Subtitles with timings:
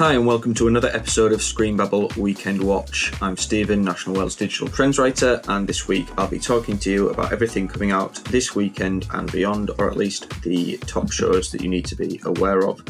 [0.00, 3.12] Hi, and welcome to another episode of Screen Babble Weekend Watch.
[3.20, 7.10] I'm Steven, National World digital trends writer, and this week I'll be talking to you
[7.10, 11.60] about everything coming out this weekend and beyond, or at least the top shows that
[11.60, 12.82] you need to be aware of.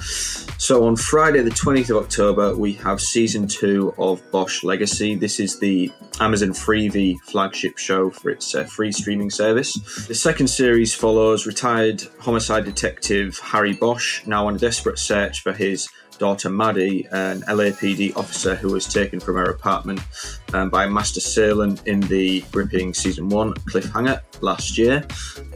[0.57, 5.17] So, on Friday, the 20th of October, we have season two of Bosch Legacy.
[5.17, 5.91] This is the
[6.21, 9.73] Amazon Freevee flagship show for its uh, free streaming service.
[10.07, 15.53] The second series follows retired homicide detective Harry Bosch, now on a desperate search for
[15.53, 15.89] his
[16.21, 20.01] daughter Maddie, an LAPD officer who was taken from her apartment
[20.53, 25.05] um, by Master Seylan in the gripping season one cliffhanger last year.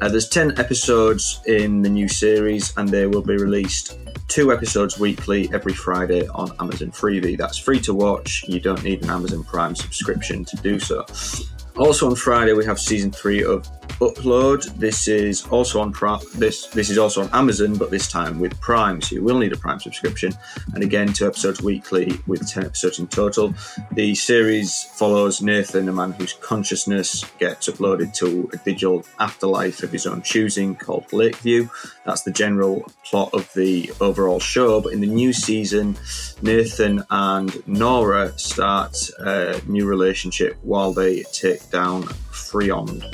[0.00, 4.98] Uh, there's 10 episodes in the new series, and they will be released two episodes
[4.98, 7.36] weekly every Friday on Amazon Freevee.
[7.36, 8.44] That's free to watch.
[8.48, 11.04] You don't need an Amazon Prime subscription to do so.
[11.76, 13.68] Also on Friday we have season three of
[14.00, 14.64] Upload.
[14.76, 15.94] This is also on.
[16.34, 19.00] This this is also on Amazon, but this time with Prime.
[19.00, 20.32] So you will need a Prime subscription.
[20.74, 23.54] And again, two episodes weekly with ten episodes in total.
[23.92, 29.92] The series follows Nathan, a man whose consciousness gets uploaded to a digital afterlife of
[29.92, 31.68] his own choosing called Lakeview.
[32.04, 34.80] That's the general plot of the overall show.
[34.80, 35.96] But in the new season,
[36.42, 43.04] Nathan and Nora start a new relationship while they take down Freeyond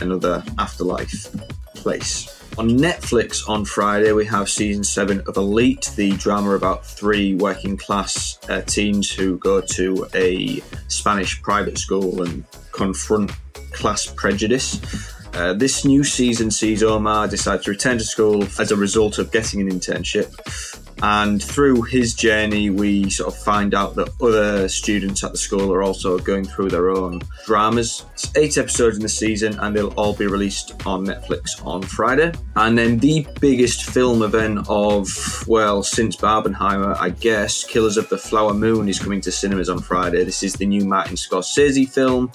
[0.00, 1.26] another afterlife
[1.74, 2.32] place.
[2.58, 7.76] On Netflix on Friday, we have season seven of Elite, the drama about three working
[7.76, 13.30] class uh, teens who go to a Spanish private school and confront
[13.72, 14.80] class prejudice.
[15.34, 19.30] Uh, this new season sees Omar decide to return to school as a result of
[19.32, 20.32] getting an internship.
[21.02, 25.72] And through his journey, we sort of find out that other students at the school
[25.72, 28.04] are also going through their own dramas.
[28.14, 32.32] It's eight episodes in the season, and they'll all be released on Netflix on Friday.
[32.54, 38.18] And then the biggest film event of, well, since Barbenheimer, I guess, Killers of the
[38.18, 40.24] Flower Moon is coming to cinemas on Friday.
[40.24, 42.32] This is the new Martin Scorsese film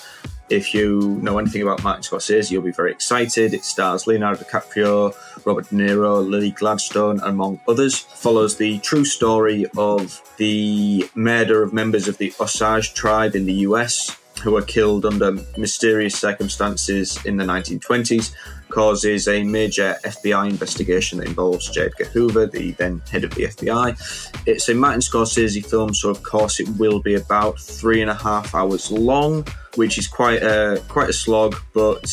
[0.52, 3.54] if you know anything about Martin Scorsese, you'll be very excited.
[3.54, 7.98] It stars Leonardo DiCaprio, Robert De Niro, Lily Gladstone, among others.
[7.98, 13.54] Follows the true story of the murder of members of the Osage tribe in the
[13.68, 18.34] US who were killed under mysterious circumstances in the 1920s
[18.72, 21.86] causes a major FBI investigation that involves J.
[21.86, 24.42] Edgar Hoover, the then head of the FBI.
[24.48, 28.16] It's a Martin Scorsese film, so of course it will be about three and a
[28.16, 29.46] half hours long,
[29.76, 32.10] which is quite a quite a slog, but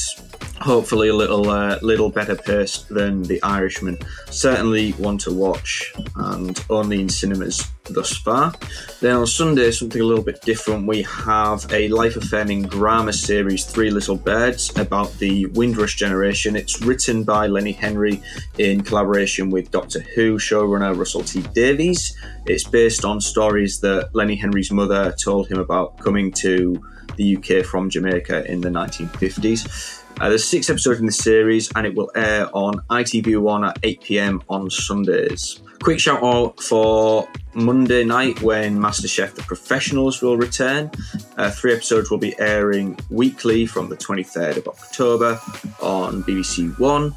[0.61, 3.99] hopefully a little uh, little better paced than The Irishman.
[4.31, 8.53] Certainly one to watch, and only in cinemas thus far.
[9.01, 10.87] Then on Sunday, something a little bit different.
[10.87, 16.57] We have a life affirming drama series, Three Little Birds, about the Windrush generation.
[16.57, 18.23] It's written by Lenny Henry
[18.59, 22.17] in collaboration with Doctor Who showrunner Russell T Davies.
[22.47, 26.83] It's based on stories that Lenny Henry's mother told him about coming to
[27.17, 30.03] the UK from Jamaica in the 1950s.
[30.21, 34.03] Uh, there's six episodes in the series, and it will air on ITV1 at 8
[34.03, 35.61] pm on Sundays.
[35.81, 40.91] Quick shout out for Monday night when MasterChef The Professionals will return.
[41.37, 45.41] Uh, three episodes will be airing weekly from the 23rd of October
[45.81, 47.15] on BBC One.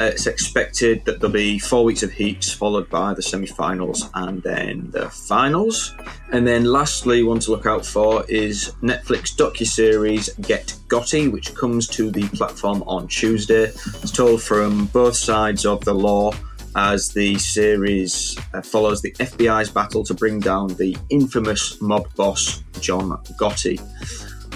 [0.00, 4.42] Uh, it's expected that there'll be four weeks of heats, followed by the semi-finals and
[4.42, 5.94] then the finals.
[6.32, 11.86] And then, lastly, one to look out for is Netflix docu-series Get Gotti, which comes
[11.88, 13.64] to the platform on Tuesday.
[13.64, 16.32] It's told from both sides of the law
[16.76, 22.62] as the series uh, follows the FBI's battle to bring down the infamous mob boss
[22.80, 23.78] John Gotti.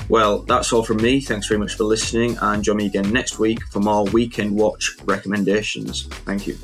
[0.09, 1.21] Well, that's all from me.
[1.21, 4.97] Thanks very much for listening, and join me again next week for more Weekend Watch
[5.05, 6.07] recommendations.
[6.27, 6.59] Thank you.